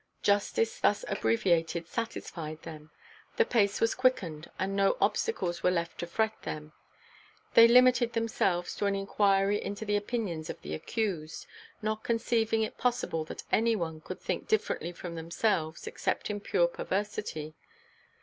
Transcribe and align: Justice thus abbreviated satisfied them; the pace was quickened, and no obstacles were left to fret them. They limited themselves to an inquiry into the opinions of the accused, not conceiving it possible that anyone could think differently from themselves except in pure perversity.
Justice 0.23 0.79
thus 0.79 1.05
abbreviated 1.07 1.87
satisfied 1.87 2.59
them; 2.63 2.89
the 3.37 3.45
pace 3.45 3.79
was 3.79 3.93
quickened, 3.93 4.49
and 4.57 4.75
no 4.75 4.97
obstacles 4.99 5.61
were 5.61 5.69
left 5.69 5.99
to 5.99 6.07
fret 6.07 6.41
them. 6.41 6.73
They 7.53 7.67
limited 7.67 8.13
themselves 8.13 8.73
to 8.77 8.87
an 8.87 8.95
inquiry 8.95 9.63
into 9.63 9.85
the 9.85 9.97
opinions 9.97 10.49
of 10.49 10.59
the 10.63 10.73
accused, 10.73 11.45
not 11.83 12.03
conceiving 12.03 12.63
it 12.63 12.79
possible 12.79 13.23
that 13.25 13.43
anyone 13.51 14.01
could 14.01 14.19
think 14.19 14.47
differently 14.47 14.91
from 14.91 15.13
themselves 15.13 15.85
except 15.85 16.31
in 16.31 16.39
pure 16.39 16.67
perversity. 16.67 17.53